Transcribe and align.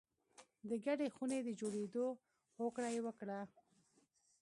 د 0.69 0.71
ګډې 0.85 1.07
خونې 1.15 1.39
د 1.43 1.49
جوړېدو 1.59 2.07
هوکړه 2.59 2.89
یې 2.95 3.01
وکړه 3.07 3.39